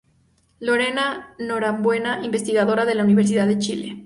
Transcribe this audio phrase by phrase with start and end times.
[0.59, 3.97] Lorena Norambuena, investigadora de la Universidad de Chile.